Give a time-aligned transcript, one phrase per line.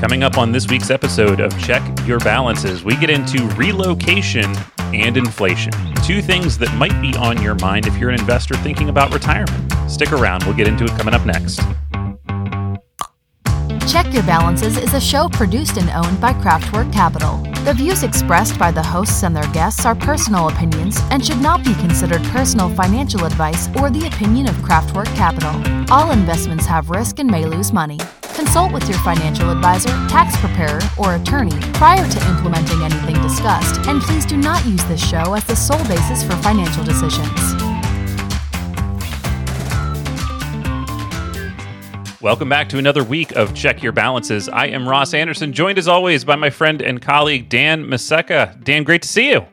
[0.00, 4.44] Coming up on this week's episode of Check Your Balances, we get into relocation
[4.78, 5.72] and inflation.
[6.04, 9.72] Two things that might be on your mind if you're an investor thinking about retirement.
[9.90, 11.60] Stick around, we'll get into it coming up next.
[13.90, 17.38] Check Your Balances is a show produced and owned by Craftwork Capital.
[17.64, 21.64] The views expressed by the hosts and their guests are personal opinions and should not
[21.64, 25.54] be considered personal financial advice or the opinion of Craftwork Capital.
[25.90, 27.98] All investments have risk and may lose money.
[28.56, 34.00] Consult with your financial advisor, tax preparer, or attorney prior to implementing anything discussed, and
[34.00, 37.28] please do not use this show as the sole basis for financial decisions.
[42.22, 44.48] Welcome back to another week of Check Your Balances.
[44.48, 48.64] I am Ross Anderson, joined as always by my friend and colleague Dan Maseka.
[48.64, 49.44] Dan, great to see you.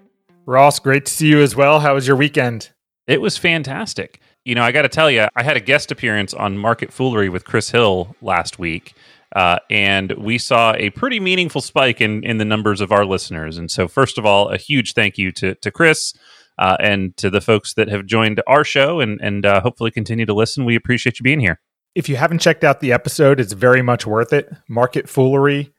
[0.46, 1.82] Ross, great to see you as well.
[1.82, 2.70] How was your weekend?
[3.06, 4.22] It was fantastic.
[4.46, 7.30] You know, I got to tell you, I had a guest appearance on Market Foolery
[7.30, 8.94] with Chris Hill last week,
[9.36, 13.58] uh, and we saw a pretty meaningful spike in in the numbers of our listeners.
[13.58, 16.14] And so, first of all, a huge thank you to to Chris.
[16.60, 20.24] Uh, and to the folks that have joined our show and and uh, hopefully continue
[20.24, 21.60] to listen, we appreciate you being here.
[21.96, 24.54] If you haven't checked out the episode, it's very much worth it.
[24.68, 25.74] Market foolery,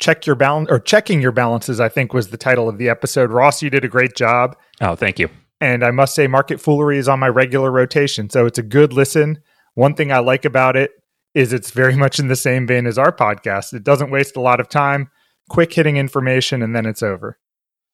[0.00, 1.78] check your balance or checking your balances.
[1.78, 3.30] I think was the title of the episode.
[3.30, 4.56] Ross, you did a great job.
[4.80, 5.28] Oh, thank you.
[5.60, 8.28] And I must say, Market Foolery is on my regular rotation.
[8.28, 9.42] So it's a good listen.
[9.74, 10.90] One thing I like about it
[11.34, 13.72] is it's very much in the same vein as our podcast.
[13.72, 15.10] It doesn't waste a lot of time,
[15.48, 17.38] quick hitting information, and then it's over.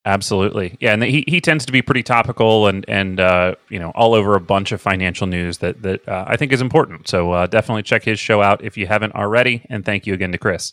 [0.05, 3.93] Absolutely, yeah, and he, he tends to be pretty topical and and uh, you know
[3.95, 7.07] all over a bunch of financial news that that uh, I think is important.
[7.07, 9.65] So uh, definitely check his show out if you haven't already.
[9.71, 10.73] And thank you again to Chris.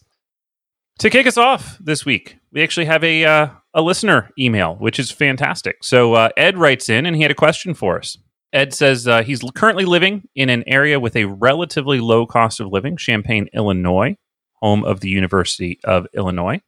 [0.99, 4.99] To kick us off this week, we actually have a uh, a listener email, which
[4.99, 5.81] is fantastic.
[5.81, 8.17] So uh, Ed writes in, and he had a question for us.
[8.51, 12.67] Ed says uh, he's currently living in an area with a relatively low cost of
[12.67, 14.17] living, Champaign, Illinois,
[14.55, 16.59] home of the University of Illinois.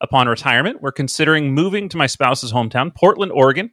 [0.00, 3.72] Upon retirement, we're considering moving to my spouse's hometown, Portland, Oregon.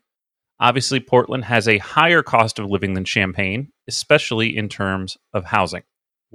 [0.59, 5.83] Obviously, Portland has a higher cost of living than Champaign, especially in terms of housing.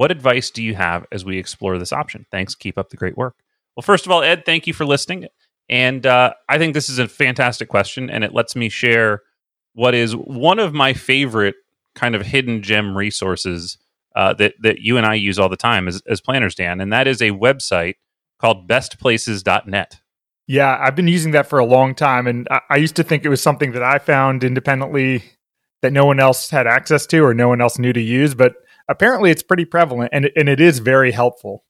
[0.00, 2.24] What advice do you have as we explore this option?
[2.30, 2.54] Thanks.
[2.54, 3.34] Keep up the great work.
[3.76, 5.26] Well, first of all, Ed, thank you for listening.
[5.68, 9.20] And uh, I think this is a fantastic question, and it lets me share
[9.74, 11.56] what is one of my favorite
[11.94, 13.76] kind of hidden gem resources
[14.16, 16.90] uh, that that you and I use all the time as, as planners, Dan, and
[16.94, 17.96] that is a website
[18.38, 20.00] called bestplaces.net.
[20.46, 23.26] Yeah, I've been using that for a long time, and I, I used to think
[23.26, 25.24] it was something that I found independently
[25.82, 28.54] that no one else had access to or no one else knew to use, but
[28.90, 31.64] apparently it's pretty prevalent and, and it is very helpful.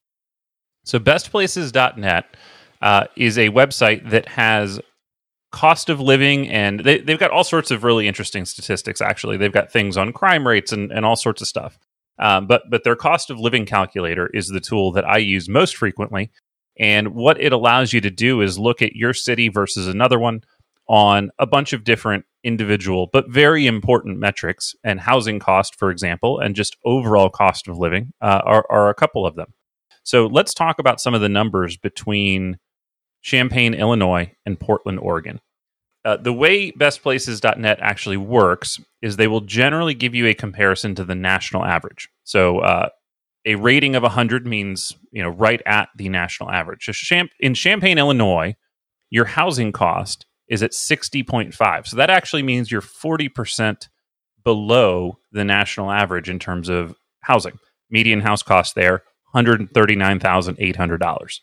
[0.83, 2.35] So, bestplaces.net
[2.81, 4.81] uh, is a website that has
[5.51, 9.37] cost of living and they, they've got all sorts of really interesting statistics actually.
[9.37, 11.77] They've got things on crime rates and, and all sorts of stuff.
[12.19, 15.75] Um, but but their cost of living calculator is the tool that i use most
[15.75, 16.31] frequently.
[16.79, 20.41] And what it allows you to do is look at your city versus another one
[20.87, 26.39] on a bunch of different individual but very important metrics and housing cost for example
[26.39, 29.53] and just overall cost of living uh, are, are a couple of them
[30.03, 32.57] so let's talk about some of the numbers between
[33.21, 35.39] Champaign, Illinois, and Portland, Oregon.
[36.03, 41.03] Uh, the way bestplaces.net actually works is they will generally give you a comparison to
[41.03, 42.09] the national average.
[42.23, 42.89] So uh,
[43.45, 46.85] a rating of 100 means you know right at the national average.
[46.85, 48.55] So in Champaign, Illinois,
[49.11, 51.87] your housing cost is at 60.5.
[51.87, 53.87] So that actually means you're 40%
[54.43, 57.57] below the national average in terms of housing.
[57.89, 59.03] Median house cost there
[59.33, 61.39] $139,800.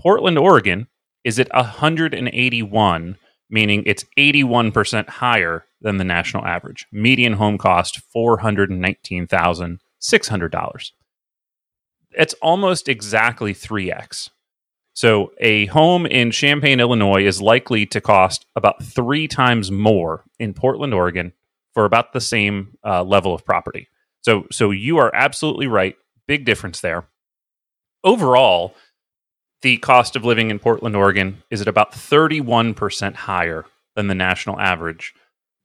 [0.00, 0.86] Portland, Oregon
[1.24, 3.16] is at 181,
[3.50, 6.86] meaning it's 81% higher than the national average.
[6.92, 10.90] Median home cost $419,600.
[12.12, 14.30] It's almost exactly 3x.
[14.94, 20.52] So, a home in Champaign, Illinois is likely to cost about three times more in
[20.52, 21.32] Portland, Oregon
[21.72, 23.88] for about the same uh, level of property.
[24.20, 25.96] So, so you are absolutely right.
[26.26, 27.04] Big difference there.
[28.04, 28.74] Overall,
[29.62, 33.64] the cost of living in Portland, Oregon is at about 31% higher
[33.96, 35.14] than the national average,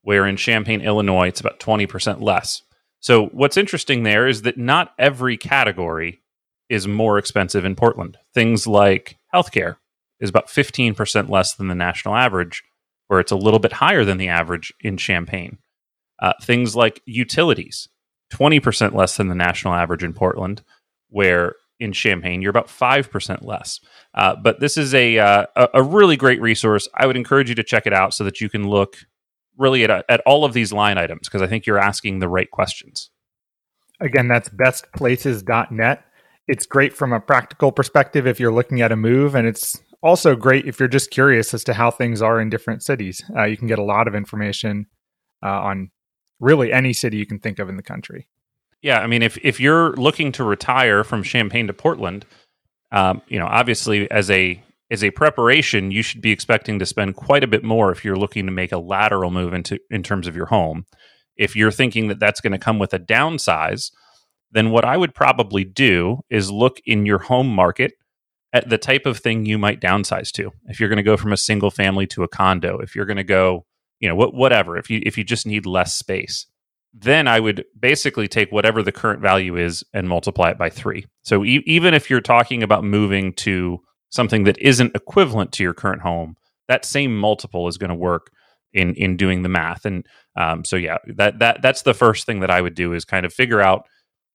[0.04, 2.62] where in Champaign, Illinois, it's about 20% less.
[3.00, 6.22] So, what's interesting there is that not every category
[6.70, 8.18] is more expensive in Portland.
[8.34, 9.78] Things like healthcare
[10.20, 12.64] is about 15% less than the national average,
[13.08, 15.60] where it's a little bit higher than the average in Champaign.
[16.20, 17.88] Uh, things like utilities,
[18.34, 20.64] 20% less than the national average in Portland,
[21.10, 23.80] where in Champaign, you're about 5% less.
[24.14, 26.88] Uh, but this is a, uh, a really great resource.
[26.96, 28.98] I would encourage you to check it out so that you can look
[29.58, 32.50] really at, at all of these line items because I think you're asking the right
[32.50, 33.12] questions.
[34.00, 36.04] Again, that's bestplaces.net.
[36.48, 40.36] It's great from a practical perspective if you're looking at a move, and it's also
[40.36, 43.24] great if you're just curious as to how things are in different cities.
[43.36, 44.86] Uh, you can get a lot of information
[45.44, 45.92] uh, on
[46.40, 48.28] really any city you can think of in the country.
[48.82, 52.26] Yeah, I mean, if if you're looking to retire from Champaign to Portland,
[52.92, 57.16] um, you know, obviously as a as a preparation, you should be expecting to spend
[57.16, 60.28] quite a bit more if you're looking to make a lateral move into in terms
[60.28, 60.86] of your home.
[61.36, 63.92] If you're thinking that that's going to come with a downsize,
[64.52, 67.94] then what I would probably do is look in your home market
[68.54, 70.52] at the type of thing you might downsize to.
[70.66, 73.18] If you're going to go from a single family to a condo, if you're going
[73.18, 73.66] to go,
[74.00, 76.48] you know, wh- whatever, if you if you just need less space,
[76.94, 81.06] then I would basically take whatever the current value is and multiply it by 3.
[81.24, 83.80] So e- even if you're talking about moving to
[84.10, 86.36] something that isn't equivalent to your current home,
[86.68, 88.32] that same multiple is going to work
[88.74, 89.86] in in doing the math.
[89.86, 90.06] And
[90.36, 93.26] um, so yeah, that that that's the first thing that I would do is kind
[93.26, 93.86] of figure out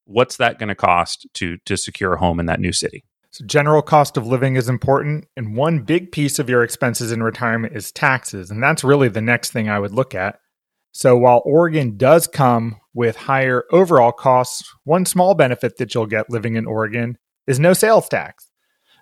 [0.05, 3.05] what's that going to cost to to secure a home in that new city.
[3.31, 7.23] So general cost of living is important, and one big piece of your expenses in
[7.23, 10.39] retirement is taxes, and that's really the next thing I would look at.
[10.93, 16.29] So while Oregon does come with higher overall costs, one small benefit that you'll get
[16.29, 17.17] living in Oregon
[17.47, 18.51] is no sales tax.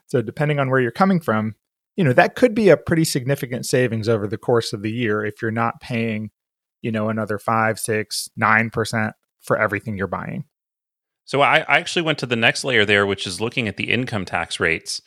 [0.07, 1.57] So depending on where you're coming from,
[1.97, 5.25] you know, that could be a pretty significant savings over the course of the year
[5.25, 6.31] if you're not paying,
[6.81, 10.45] you know, another five, six, nine percent for everything you're buying.
[11.31, 13.93] So I, I actually went to the next layer there, which is looking at the
[13.93, 15.01] income tax rates.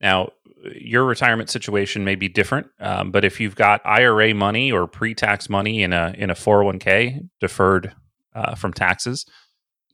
[0.00, 0.30] Now,
[0.74, 5.48] your retirement situation may be different, um, but if you've got IRA money or pre-tax
[5.48, 7.94] money in a in a 401k deferred
[8.34, 9.24] uh, from taxes,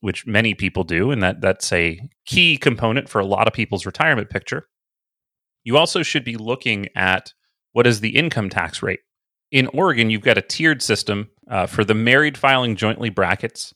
[0.00, 3.84] which many people do, and that that's a key component for a lot of people's
[3.84, 4.68] retirement picture.
[5.64, 7.34] You also should be looking at
[7.72, 9.00] what is the income tax rate.
[9.50, 13.74] In Oregon, you've got a tiered system uh, for the married filing jointly brackets.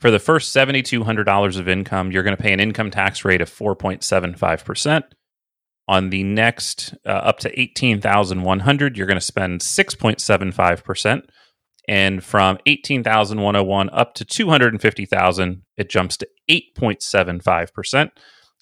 [0.00, 3.50] For the first $7,200 of income, you're going to pay an income tax rate of
[3.50, 5.02] 4.75%.
[5.88, 11.22] On the next uh, up to 18,100, you're going to spend 6.75%.
[11.86, 18.10] And from 18,101 up to 250,000, it jumps to 8.75%.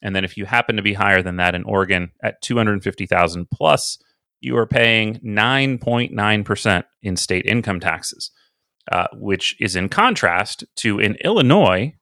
[0.03, 3.99] And then if you happen to be higher than that in Oregon at 250,000 plus,
[4.41, 8.31] you are paying 9.9% in state income taxes,
[8.91, 11.95] uh, which is in contrast to in Illinois,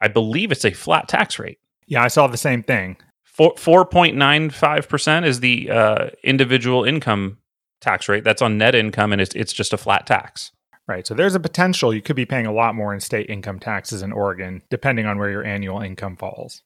[0.00, 1.58] I believe it's a flat tax rate.
[1.86, 2.96] Yeah, I saw the same thing.
[3.38, 7.38] 4.95% is the uh, individual income
[7.80, 8.24] tax rate.
[8.24, 10.52] That's on net income, and it's it's just a flat tax.
[10.88, 11.06] Right.
[11.06, 14.02] So there's a potential you could be paying a lot more in state income taxes
[14.02, 16.62] in Oregon, depending on where your annual income falls.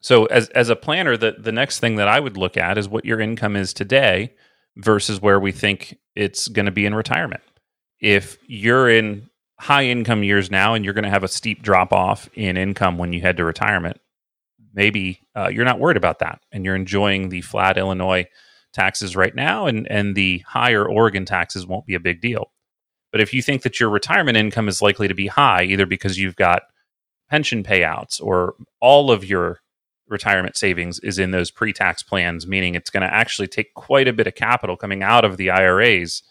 [0.00, 2.88] So as as a planner, the the next thing that I would look at is
[2.88, 4.34] what your income is today
[4.76, 7.42] versus where we think it's going to be in retirement.
[8.02, 11.92] If you're in high income years now and you're going to have a steep drop
[11.92, 14.00] off in income when you head to retirement,
[14.74, 18.26] maybe uh, you're not worried about that and you're enjoying the flat Illinois
[18.72, 22.50] taxes right now, and and the higher Oregon taxes won't be a big deal.
[23.12, 26.18] But if you think that your retirement income is likely to be high, either because
[26.18, 26.62] you've got
[27.30, 29.60] pension payouts or all of your
[30.08, 34.12] retirement savings is in those pre-tax plans, meaning it's going to actually take quite a
[34.12, 36.22] bit of capital coming out of the IRAs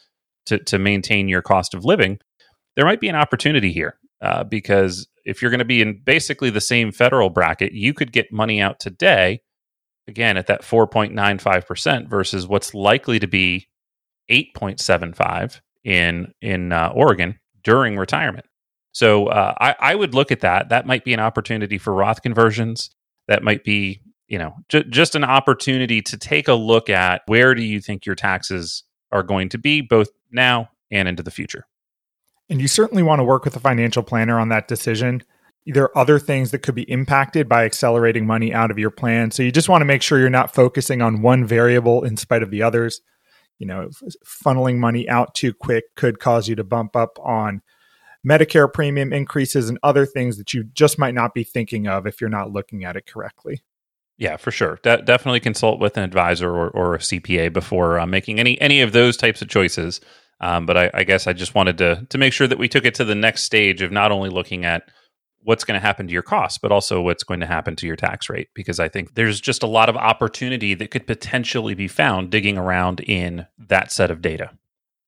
[0.48, 2.20] to to maintain your cost of living,
[2.76, 6.50] there might be an opportunity here uh, because if you're going to be in basically
[6.50, 9.42] the same federal bracket, you could get money out today
[10.08, 13.68] again at that 4.95% versus what's likely to be
[14.30, 18.46] 8.75 in in uh, Oregon during retirement.
[18.94, 20.70] So uh, I, I, would look at that.
[20.70, 22.90] That might be an opportunity for Roth conversions.
[23.28, 27.56] That might be you know ju- just an opportunity to take a look at where
[27.56, 31.66] do you think your taxes are going to be both now and into the future.
[32.50, 35.24] And you certainly want to work with a financial planner on that decision
[35.66, 39.32] there are other things that could be impacted by accelerating money out of your plan.
[39.32, 42.44] So you just want to make sure you're not focusing on one variable in spite
[42.44, 43.02] of the others.
[43.60, 43.90] You know,
[44.26, 47.62] funneling money out too quick could cause you to bump up on
[48.28, 52.20] Medicare premium increases and other things that you just might not be thinking of if
[52.20, 53.62] you're not looking at it correctly.
[54.18, 54.80] Yeah, for sure.
[54.84, 58.82] De- definitely consult with an advisor or, or a CPA before uh, making any any
[58.82, 60.02] of those types of choices.
[60.42, 62.84] Um, but I, I guess I just wanted to to make sure that we took
[62.84, 64.84] it to the next stage of not only looking at
[65.44, 67.96] what's going to happen to your costs, but also what's going to happen to your
[67.96, 68.50] tax rate.
[68.54, 72.58] Because I think there's just a lot of opportunity that could potentially be found digging
[72.58, 74.52] around in that set of data.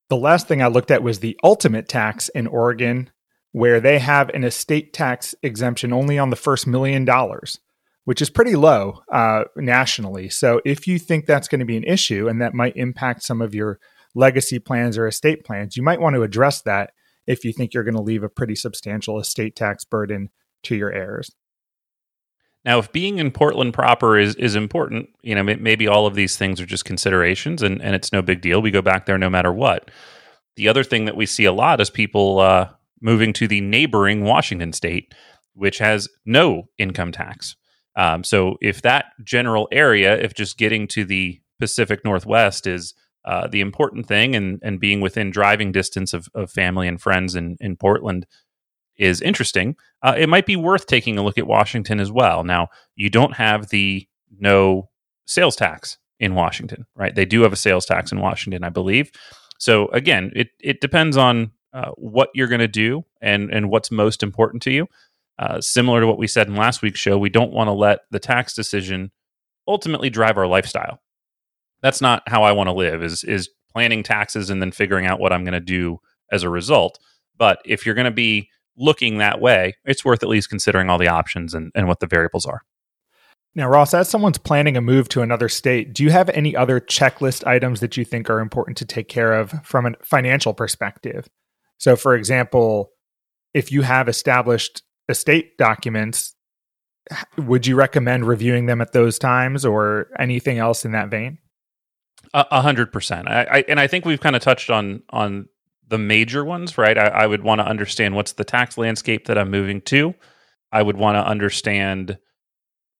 [0.08, 3.10] The last thing I looked at was the ultimate tax in Oregon,
[3.52, 7.58] where they have an estate tax exemption only on the first million dollars,
[8.04, 10.28] which is pretty low uh, nationally.
[10.28, 13.40] So if you think that's going to be an issue and that might impact some
[13.40, 13.80] of your
[14.14, 16.92] legacy plans or estate plans, you might want to address that
[17.26, 20.30] if you think you're going to leave a pretty substantial estate tax burden
[20.64, 21.30] to your heirs.
[22.64, 26.36] Now, if being in Portland proper is is important, you know, maybe all of these
[26.36, 28.62] things are just considerations, and and it's no big deal.
[28.62, 29.90] We go back there no matter what.
[30.56, 32.70] The other thing that we see a lot is people uh,
[33.02, 35.12] moving to the neighboring Washington state,
[35.52, 37.56] which has no income tax.
[37.96, 42.94] Um, so if that general area, if just getting to the Pacific Northwest is
[43.24, 47.34] uh, the important thing, and and being within driving distance of, of family and friends
[47.34, 48.26] in in Portland
[48.96, 52.44] is interesting, uh, it might be worth taking a look at Washington as well.
[52.44, 54.06] Now, you don't have the
[54.38, 54.90] no
[55.26, 57.14] sales tax in Washington, right?
[57.14, 59.10] They do have a sales tax in Washington, I believe.
[59.58, 63.90] So again, it it depends on uh, what you're going to do and and what's
[63.90, 64.86] most important to you.
[65.38, 68.00] Uh, similar to what we said in last week's show, we don't want to let
[68.10, 69.10] the tax decision
[69.66, 71.00] ultimately drive our lifestyle.
[71.84, 73.02] That's not how I want to live.
[73.02, 76.00] Is is planning taxes and then figuring out what I'm going to do
[76.32, 76.98] as a result.
[77.36, 80.96] But if you're going to be looking that way, it's worth at least considering all
[80.96, 82.62] the options and, and what the variables are.
[83.54, 86.80] Now, Ross, as someone's planning a move to another state, do you have any other
[86.80, 91.28] checklist items that you think are important to take care of from a financial perspective?
[91.76, 92.92] So, for example,
[93.52, 96.34] if you have established estate documents,
[97.36, 101.38] would you recommend reviewing them at those times or anything else in that vein?
[102.36, 103.28] A hundred percent.
[103.28, 105.48] I, and I think we've kind of touched on on
[105.86, 106.98] the major ones, right?
[106.98, 110.14] I, I would want to understand what's the tax landscape that I'm moving to.
[110.72, 112.18] I would want to understand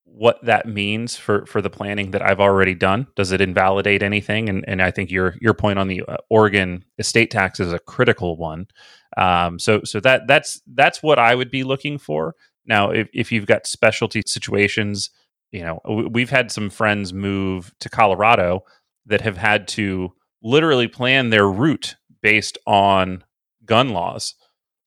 [0.04, 3.08] what that means for for the planning that I've already done.
[3.16, 4.48] Does it invalidate anything?
[4.48, 7.80] And and I think your your point on the uh, Oregon estate tax is a
[7.80, 8.68] critical one.
[9.16, 12.36] Um, so so that that's that's what I would be looking for.
[12.66, 15.10] Now, if if you've got specialty situations,
[15.50, 15.80] you know,
[16.12, 18.62] we've had some friends move to Colorado
[19.06, 23.24] that have had to literally plan their route based on
[23.64, 24.34] gun laws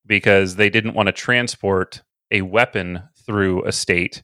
[0.05, 4.23] because they didn't want to transport a weapon through a state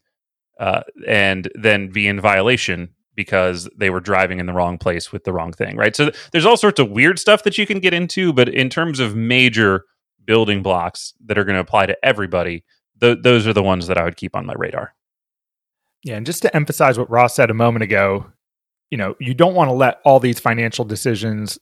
[0.60, 5.24] uh, and then be in violation because they were driving in the wrong place with
[5.24, 5.96] the wrong thing, right?
[5.96, 8.70] So th- there's all sorts of weird stuff that you can get into, but in
[8.70, 9.86] terms of major
[10.26, 12.64] building blocks that are going to apply to everybody,
[13.00, 14.96] th- those are the ones that I would keep on my radar.
[16.04, 18.26] Yeah, and just to emphasize what Ross said a moment ago,
[18.94, 21.58] you know, you don't want to let all these financial decisions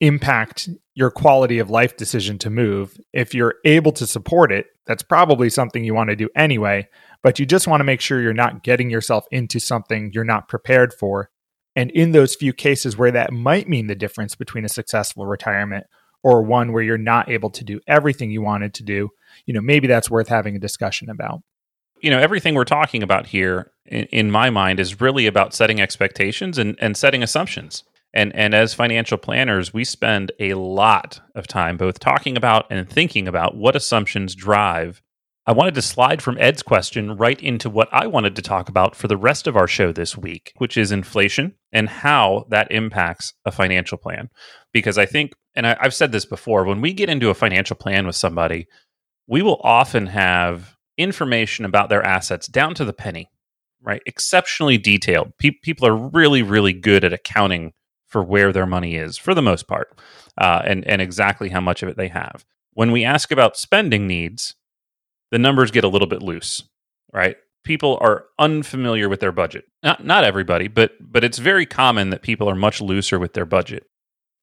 [0.00, 2.98] impact your quality of life decision to move.
[3.12, 6.88] If you're able to support it, that's probably something you want to do anyway,
[7.22, 10.48] but you just want to make sure you're not getting yourself into something you're not
[10.48, 11.28] prepared for.
[11.76, 15.84] And in those few cases where that might mean the difference between a successful retirement
[16.22, 19.10] or one where you're not able to do everything you wanted to do,
[19.44, 21.42] you know, maybe that's worth having a discussion about.
[22.00, 25.80] You know, everything we're talking about here, in, in my mind, is really about setting
[25.80, 27.84] expectations and, and setting assumptions.
[28.12, 32.88] And and as financial planners, we spend a lot of time both talking about and
[32.88, 35.00] thinking about what assumptions drive.
[35.46, 38.94] I wanted to slide from Ed's question right into what I wanted to talk about
[38.94, 43.32] for the rest of our show this week, which is inflation and how that impacts
[43.44, 44.28] a financial plan.
[44.72, 47.76] Because I think, and I, I've said this before, when we get into a financial
[47.76, 48.66] plan with somebody,
[49.26, 53.30] we will often have information about their assets down to the penny,
[53.82, 54.02] right?
[54.06, 55.32] Exceptionally detailed.
[55.38, 57.72] Pe- people are really, really good at accounting
[58.06, 59.98] for where their money is for the most part
[60.38, 62.44] uh, and, and exactly how much of it they have.
[62.74, 64.54] When we ask about spending needs,
[65.30, 66.64] the numbers get a little bit loose,
[67.12, 67.36] right?
[67.64, 69.64] People are unfamiliar with their budget.
[69.82, 73.46] Not, not everybody, but, but it's very common that people are much looser with their
[73.46, 73.84] budget.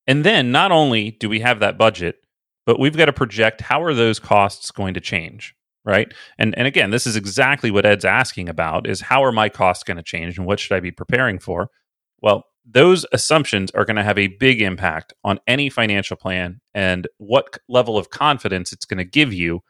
[0.05, 2.17] And then not only do we have that budget,
[2.65, 5.55] but we've got to project how are those costs going to change
[5.87, 6.13] right?
[6.37, 9.83] And and again this is exactly what ed's asking about is how are my costs
[9.83, 11.69] going to change and what should i be preparing for?
[12.21, 17.07] Well those assumptions are going to have a big impact on any financial plan and
[17.17, 19.61] what level of confidence it's going to give you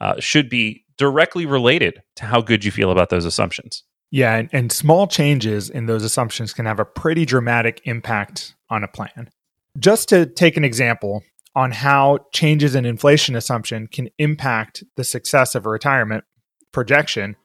[0.00, 3.84] uh, should be directly related to how good you feel about those assumptions.
[4.10, 8.82] Yeah and, and small changes in those assumptions can have a pretty dramatic impact on
[8.82, 9.30] a plan.
[9.78, 11.22] Just to take an example
[11.54, 16.24] on how changes in inflation assumption can impact the success of a retirement
[16.72, 17.36] projection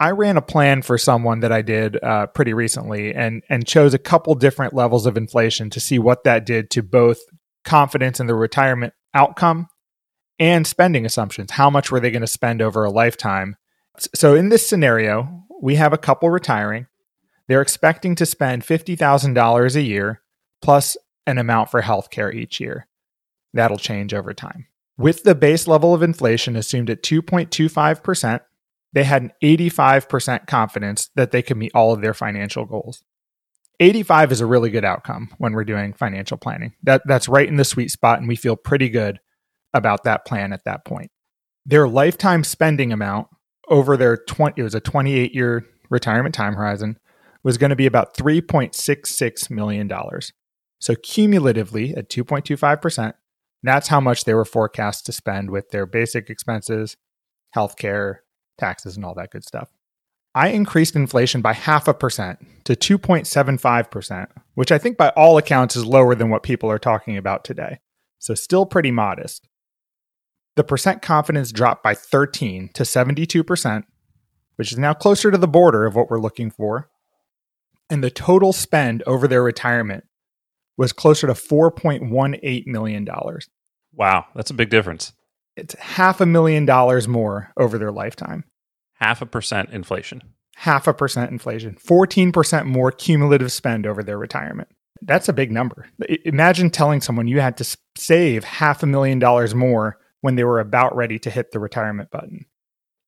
[0.00, 3.92] I ran a plan for someone that I did uh, pretty recently, and and chose
[3.92, 7.18] a couple different levels of inflation to see what that did to both
[7.64, 9.68] confidence in the retirement outcome
[10.38, 11.50] and spending assumptions.
[11.50, 13.56] How much were they going to spend over a lifetime?
[14.14, 16.86] So in this scenario, we have a couple retiring.
[17.46, 20.22] They're expecting to spend fifty thousand dollars a year
[20.62, 22.86] plus an amount for healthcare each year.
[23.52, 24.66] That'll change over time.
[24.96, 28.40] With the base level of inflation assumed at 2.25%,
[28.92, 33.02] they had an 85% confidence that they could meet all of their financial goals.
[33.78, 36.74] 85 is a really good outcome when we're doing financial planning.
[36.82, 39.20] That that's right in the sweet spot and we feel pretty good
[39.72, 41.10] about that plan at that point.
[41.64, 43.28] Their lifetime spending amount
[43.68, 46.98] over their 20 it was a 28 year retirement time horizon
[47.42, 50.32] was going to be about 3.66 million dollars.
[50.78, 53.12] So cumulatively at 2.25%,
[53.62, 56.96] that's how much they were forecast to spend with their basic expenses,
[57.54, 58.16] healthcare,
[58.58, 59.68] taxes and all that good stuff.
[60.34, 65.74] I increased inflation by half a percent to 2.75%, which I think by all accounts
[65.74, 67.80] is lower than what people are talking about today.
[68.18, 69.48] So still pretty modest.
[70.54, 73.84] The percent confidence dropped by 13 to 72%,
[74.56, 76.90] which is now closer to the border of what we're looking for.
[77.88, 80.04] And the total spend over their retirement
[80.80, 83.06] was closer to $4.18 million.
[83.94, 85.12] Wow, that's a big difference.
[85.54, 88.44] It's half a million dollars more over their lifetime.
[88.94, 90.22] Half a percent inflation.
[90.56, 91.76] Half a percent inflation.
[91.86, 94.68] 14% more cumulative spend over their retirement.
[95.02, 95.86] That's a big number.
[96.24, 100.60] Imagine telling someone you had to save half a million dollars more when they were
[100.60, 102.46] about ready to hit the retirement button.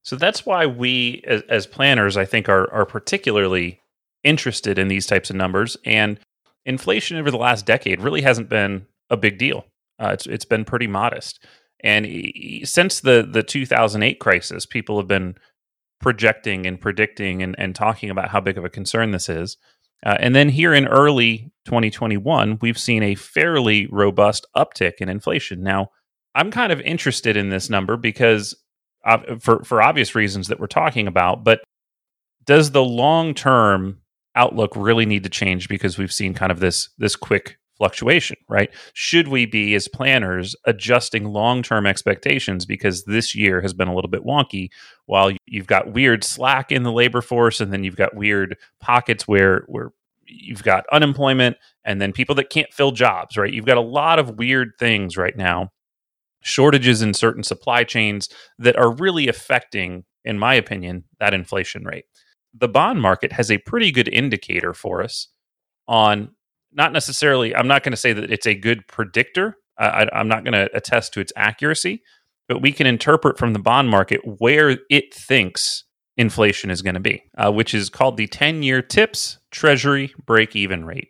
[0.03, 3.81] So that's why we, as, as, planners, I think are are particularly
[4.25, 5.77] interested in these types of numbers.
[5.87, 6.19] And
[6.65, 9.67] inflation over the last decade really hasn't been a big deal.
[9.99, 11.45] Uh, it's it's been pretty modest.
[11.85, 12.07] And
[12.65, 15.37] since the the 2008 crisis, people have been
[16.01, 19.57] projecting and predicting and, and talking about how big of a concern this is.
[20.05, 25.63] Uh, and then here in early 2021, we've seen a fairly robust uptick in inflation.
[25.63, 25.91] Now,
[26.35, 28.57] I'm kind of interested in this number because
[29.05, 31.63] uh, for for obvious reasons that we're talking about, but
[32.45, 34.02] does the long term
[34.35, 38.71] outlook really need to change because we've seen kind of this this quick fluctuation, right?
[38.93, 44.11] Should we be as planners adjusting long-term expectations because this year has been a little
[44.11, 44.69] bit wonky
[45.07, 49.27] while you've got weird slack in the labor force and then you've got weird pockets
[49.27, 49.91] where where
[50.27, 53.53] you've got unemployment and then people that can't fill jobs, right?
[53.53, 55.71] You've got a lot of weird things right now
[56.43, 62.05] shortages in certain supply chains that are really affecting, in my opinion, that inflation rate.
[62.55, 65.29] The bond market has a pretty good indicator for us
[65.89, 66.31] on
[66.73, 69.57] not necessarily, I'm not going to say that it's a good predictor.
[69.79, 72.03] I, I'm not going to attest to its accuracy,
[72.49, 75.85] but we can interpret from the bond market where it thinks
[76.17, 80.55] inflation is going to be, uh, which is called the 10 year TIPS Treasury break
[80.55, 81.09] even rate.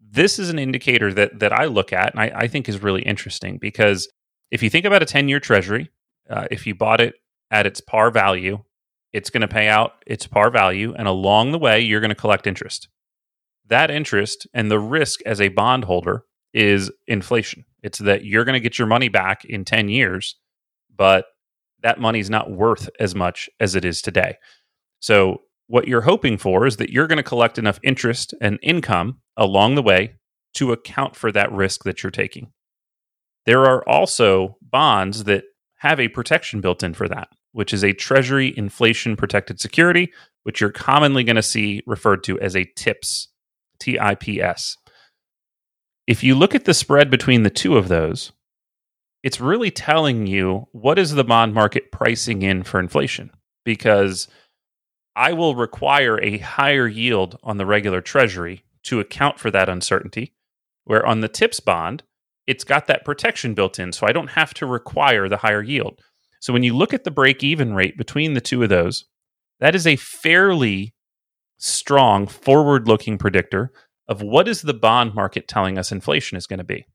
[0.00, 3.02] This is an indicator that, that I look at and I, I think is really
[3.02, 4.08] interesting because
[4.50, 5.90] if you think about a 10 year treasury,
[6.28, 7.14] uh, if you bought it
[7.50, 8.62] at its par value,
[9.12, 10.94] it's going to pay out its par value.
[10.96, 12.88] And along the way, you're going to collect interest.
[13.68, 17.64] That interest and the risk as a bondholder is inflation.
[17.82, 20.36] It's that you're going to get your money back in 10 years,
[20.94, 21.26] but
[21.82, 24.36] that money is not worth as much as it is today.
[25.00, 29.20] So, what you're hoping for is that you're going to collect enough interest and income
[29.36, 30.14] along the way
[30.54, 32.52] to account for that risk that you're taking.
[33.46, 35.44] There are also bonds that
[35.78, 40.60] have a protection built in for that, which is a Treasury inflation protected security, which
[40.60, 43.28] you're commonly going to see referred to as a TIPS,
[43.80, 44.76] T I P S.
[46.06, 48.32] If you look at the spread between the two of those,
[49.22, 53.30] it's really telling you what is the bond market pricing in for inflation
[53.64, 54.28] because
[55.16, 60.34] I will require a higher yield on the regular treasury to account for that uncertainty
[60.84, 62.02] where on the tips bond
[62.46, 66.02] it's got that protection built in, so I don't have to require the higher yield.
[66.46, 69.06] So when you look at the break even rate between the two of those,
[69.58, 70.94] that is a fairly
[71.58, 73.72] strong forward looking predictor
[74.06, 76.86] of what is the bond market telling us inflation is going to be.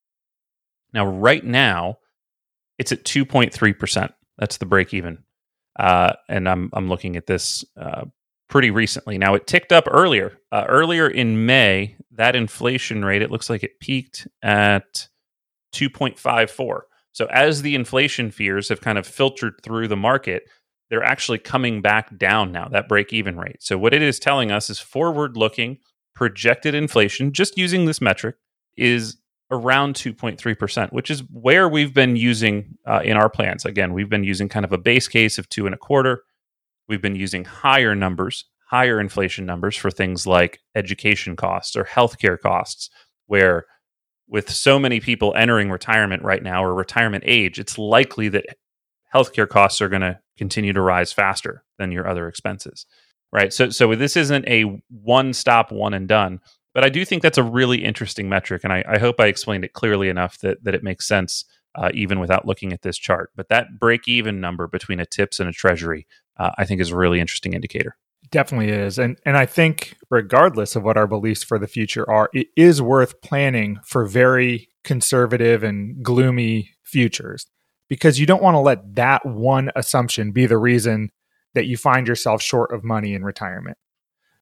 [0.94, 1.98] Now, right now,
[2.78, 4.14] it's at 2.3%.
[4.38, 5.18] That's the break even.
[5.78, 8.06] Uh, and I'm, I'm looking at this uh,
[8.48, 9.18] pretty recently.
[9.18, 10.38] Now, it ticked up earlier.
[10.54, 15.10] Uh, earlier in May, that inflation rate, it looks like it peaked at
[15.74, 16.84] 2.54.
[17.14, 20.44] So as the inflation fears have kind of filtered through the market,
[20.90, 23.62] they're actually coming back down now, that break even rate.
[23.64, 25.78] So what it is telling us is forward looking
[26.14, 28.36] projected inflation, just using this metric,
[28.78, 29.18] is
[29.50, 33.66] around 2.3%, which is where we've been using uh, in our plans.
[33.66, 36.24] Again, we've been using kind of a base case of two and a quarter.
[36.88, 42.40] We've been using higher numbers, higher inflation numbers for things like education costs or healthcare
[42.40, 42.90] costs,
[43.28, 43.66] where
[44.32, 48.46] with so many people entering retirement right now or retirement age, it's likely that
[49.14, 52.86] healthcare costs are going to continue to rise faster than your other expenses.
[53.34, 53.54] Right.
[53.54, 56.40] So so this isn't a one stop, one and done.
[56.74, 58.64] But I do think that's a really interesting metric.
[58.64, 61.44] And I, I hope I explained it clearly enough that, that it makes sense
[61.76, 63.32] uh, even without looking at this chart.
[63.36, 66.92] But that break even number between a tips and a treasury, uh, I think is
[66.92, 67.98] a really interesting indicator
[68.32, 72.30] definitely is and and i think regardless of what our beliefs for the future are
[72.34, 77.48] it is worth planning for very conservative and gloomy futures
[77.92, 81.12] because you don't want to let that one assumption be the reason
[81.54, 83.78] that you find yourself short of money in retirement.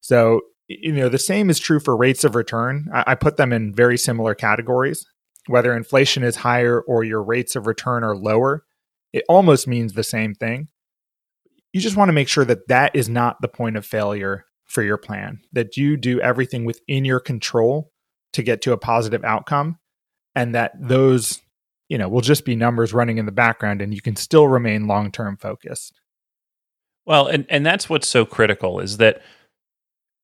[0.02, 2.90] So, you know, the same is true for rates of return.
[2.94, 5.04] I, I put them in very similar categories.
[5.48, 8.66] Whether inflation is higher or your rates of return are lower,
[9.14, 10.68] it almost means the same thing.
[11.74, 14.84] You just want to make sure that that is not the point of failure for
[14.84, 17.92] your plan, that you do everything within your control
[18.34, 19.78] to get to a positive outcome
[20.36, 21.42] and that those
[21.90, 24.88] you know will just be numbers running in the background and you can still remain
[24.88, 26.00] long-term focused.
[27.06, 29.22] Well and and that's what's so critical is that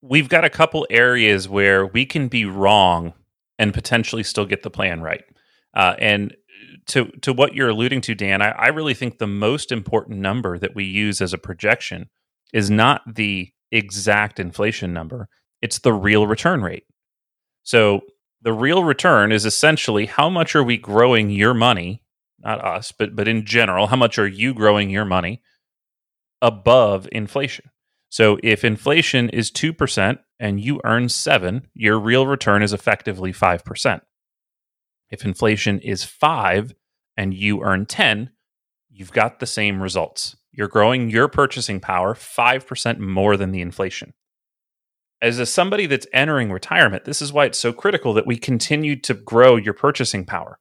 [0.01, 3.13] we've got a couple areas where we can be wrong
[3.57, 5.23] and potentially still get the plan right.
[5.73, 6.35] Uh, and
[6.87, 10.57] to to what you're alluding to dan I, I really think the most important number
[10.57, 12.09] that we use as a projection
[12.53, 15.27] is not the exact inflation number
[15.61, 16.85] it's the real return rate
[17.63, 18.01] so
[18.45, 22.03] the real return is essentially how much are we growing your money,
[22.39, 25.41] not us, but but in general, how much are you growing your money
[26.43, 27.71] above inflation?
[28.09, 34.01] So if inflation is 2% and you earn 7, your real return is effectively 5%.
[35.09, 36.73] If inflation is 5
[37.17, 38.31] and you earn 10,
[38.89, 40.35] you've got the same results.
[40.51, 44.13] You're growing your purchasing power 5% more than the inflation
[45.25, 48.95] as a somebody that's entering retirement, this is why it's so critical that we continue
[49.01, 50.59] to grow your purchasing power.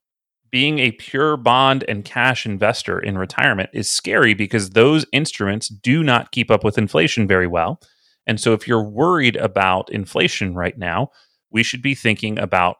[0.51, 6.03] Being a pure bond and cash investor in retirement is scary because those instruments do
[6.03, 7.81] not keep up with inflation very well.
[8.27, 11.11] And so, if you're worried about inflation right now,
[11.51, 12.77] we should be thinking about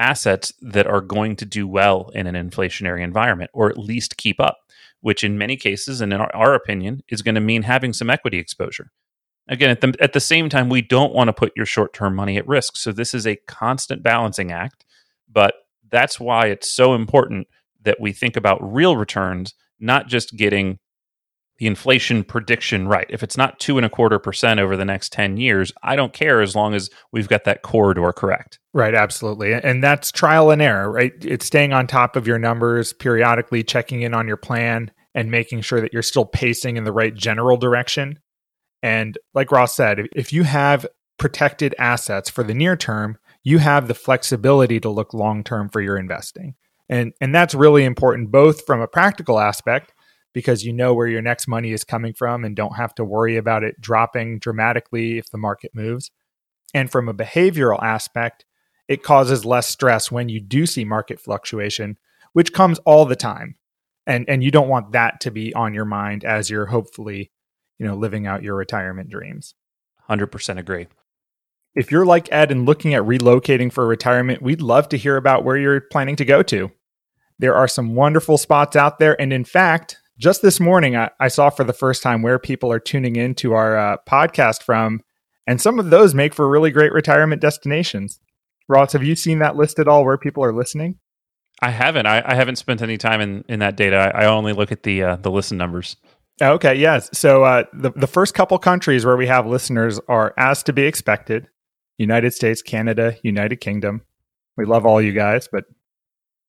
[0.00, 4.40] assets that are going to do well in an inflationary environment or at least keep
[4.40, 4.58] up,
[5.00, 8.10] which in many cases, and in our, our opinion, is going to mean having some
[8.10, 8.90] equity exposure.
[9.48, 12.14] Again, at the, at the same time, we don't want to put your short term
[12.14, 12.76] money at risk.
[12.76, 14.84] So this is a constant balancing act.
[15.28, 15.54] But
[15.90, 17.48] that's why it's so important
[17.82, 20.78] that we think about real returns, not just getting
[21.60, 23.06] the inflation prediction right.
[23.10, 26.14] If it's not two and a quarter percent over the next 10 years, I don't
[26.14, 28.58] care as long as we've got that corridor correct.
[28.72, 29.52] Right, absolutely.
[29.52, 31.12] And that's trial and error, right?
[31.20, 35.60] It's staying on top of your numbers, periodically checking in on your plan and making
[35.60, 38.18] sure that you're still pacing in the right general direction.
[38.82, 40.86] And like Ross said, if you have
[41.18, 45.82] protected assets for the near term, you have the flexibility to look long term for
[45.82, 46.54] your investing.
[46.88, 49.92] And and that's really important both from a practical aspect
[50.32, 53.36] because you know where your next money is coming from and don't have to worry
[53.36, 56.10] about it dropping dramatically if the market moves.
[56.72, 58.44] And from a behavioral aspect,
[58.88, 61.98] it causes less stress when you do see market fluctuation,
[62.32, 63.56] which comes all the time.
[64.06, 67.30] And and you don't want that to be on your mind as you're hopefully
[67.80, 69.54] you know, living out your retirement dreams.
[70.08, 70.86] 100% agree.
[71.74, 75.44] If you're like Ed and looking at relocating for retirement, we'd love to hear about
[75.44, 76.70] where you're planning to go to.
[77.38, 79.18] There are some wonderful spots out there.
[79.18, 82.70] And in fact, just this morning, I, I saw for the first time where people
[82.70, 85.00] are tuning into our uh, podcast from.
[85.46, 88.20] And some of those make for really great retirement destinations.
[88.68, 90.98] Ross, have you seen that list at all where people are listening?
[91.62, 92.06] I haven't.
[92.06, 94.12] I, I haven't spent any time in, in that data.
[94.14, 95.96] I, I only look at the uh, the listen numbers.
[96.40, 97.10] Okay, yes.
[97.12, 100.82] So uh, the the first couple countries where we have listeners are, as to be
[100.82, 101.48] expected,
[101.98, 104.02] United States, Canada, United Kingdom.
[104.56, 105.64] We love all you guys, but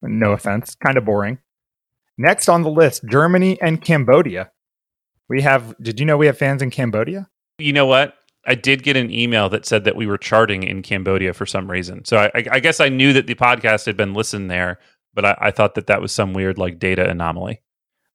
[0.02, 1.40] no offense, kind of boring.
[2.18, 4.52] Next on the list, Germany and Cambodia.
[5.30, 5.76] We have.
[5.82, 7.30] Did you know we have fans in Cambodia?
[7.58, 8.16] You know what?
[8.46, 11.70] I did get an email that said that we were charting in Cambodia for some
[11.70, 12.04] reason.
[12.06, 14.80] So I, I guess I knew that the podcast had been listened there,
[15.14, 17.62] but I, I thought that that was some weird like data anomaly.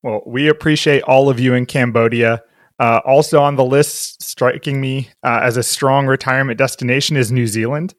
[0.03, 2.43] Well, we appreciate all of you in Cambodia.
[2.79, 7.47] Uh, also on the list, striking me uh, as a strong retirement destination is New
[7.47, 7.95] Zealand.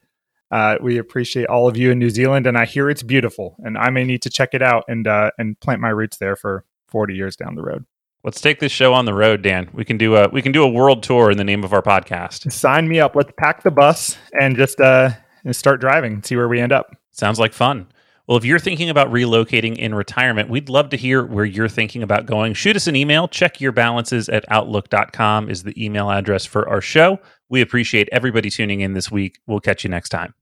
[0.49, 3.77] Uh, we appreciate all of you in New Zealand, and I hear it's beautiful, and
[3.77, 6.63] I may need to check it out and uh, and plant my roots there for
[6.87, 7.85] forty years down the road.
[8.23, 9.69] Let's take this show on the road, Dan.
[9.73, 11.81] We can do a we can do a world tour in the name of our
[11.81, 12.51] podcast.
[12.51, 13.15] Sign me up.
[13.15, 15.11] Let's pack the bus and just uh,
[15.43, 16.95] and start driving and see where we end up.
[17.11, 17.87] Sounds like fun.
[18.27, 22.03] Well, if you're thinking about relocating in retirement, we'd love to hear where you're thinking
[22.03, 22.53] about going.
[22.53, 23.29] Shoot us an email.
[23.29, 27.19] Check your balances at outlook.com is the email address for our show.
[27.47, 29.39] We appreciate everybody tuning in this week.
[29.47, 30.33] We'll catch you next time.